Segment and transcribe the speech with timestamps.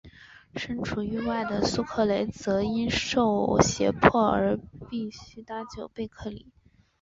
[0.55, 4.57] 身处狱外的苏克雷则因受胁迫而
[4.89, 6.31] 必须搭救贝里克。